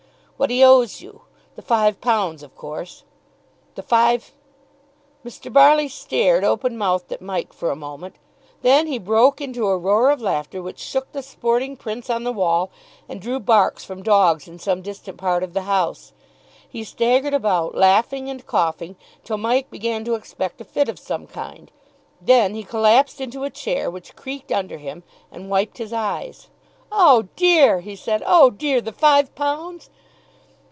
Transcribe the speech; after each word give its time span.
"What 0.41 0.49
he 0.49 0.63
owes 0.63 1.01
you; 1.01 1.21
the 1.55 1.61
five 1.61 2.01
pounds, 2.01 2.41
of 2.41 2.55
course." 2.55 3.03
"The 3.75 3.83
five" 3.83 4.33
Mr. 5.23 5.53
Barley 5.53 5.87
stared 5.87 6.43
open 6.43 6.79
mouthed 6.79 7.11
at 7.13 7.21
Mike 7.21 7.53
for 7.53 7.69
a 7.69 7.75
moment; 7.75 8.15
then 8.63 8.87
he 8.87 8.97
broke 8.97 9.39
into 9.39 9.67
a 9.67 9.77
roar 9.77 10.09
of 10.09 10.19
laughter 10.19 10.59
which 10.63 10.79
shook 10.79 11.11
the 11.11 11.21
sporting 11.21 11.77
prints 11.77 12.09
on 12.09 12.23
the 12.23 12.31
wall 12.33 12.71
and 13.07 13.21
drew 13.21 13.39
barks 13.39 13.85
from 13.85 14.01
dogs 14.01 14.47
in 14.47 14.57
some 14.57 14.81
distant 14.81 15.17
part 15.19 15.43
of 15.43 15.53
the 15.53 15.61
house. 15.69 16.11
He 16.67 16.83
staggered 16.83 17.35
about 17.35 17.75
laughing 17.75 18.27
and 18.27 18.43
coughing 18.43 18.95
till 19.23 19.37
Mike 19.37 19.69
began 19.69 20.03
to 20.05 20.15
expect 20.15 20.59
a 20.59 20.65
fit 20.65 20.89
of 20.89 20.97
some 20.97 21.27
kind. 21.27 21.71
Then 22.19 22.55
he 22.55 22.63
collapsed 22.63 23.21
into 23.21 23.43
a 23.43 23.51
chair, 23.51 23.91
which 23.91 24.15
creaked 24.15 24.51
under 24.51 24.79
him, 24.79 25.03
and 25.31 25.51
wiped 25.51 25.77
his 25.77 25.93
eyes. 25.93 26.49
"Oh 26.91 27.27
dear!" 27.35 27.81
he 27.81 27.95
said, 27.95 28.23
"oh 28.25 28.49
dear! 28.49 28.81
the 28.81 28.91
five 28.91 29.35
pounds!" 29.35 29.91